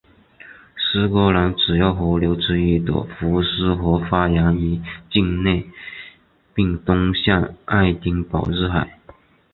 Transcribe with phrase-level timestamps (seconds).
[0.75, 4.81] 苏格兰主要河流之一的福斯河发源于
[5.11, 5.69] 境内
[6.55, 8.99] 并东向爱丁堡入海。